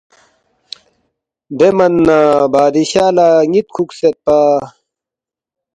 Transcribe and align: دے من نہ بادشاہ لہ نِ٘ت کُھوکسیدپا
دے 1.57 1.69
من 1.77 1.93
نہ 2.07 2.17
بادشاہ 2.53 3.09
لہ 3.15 3.27
نِ٘ت 3.51 3.67
کُھوکسیدپا 3.75 4.39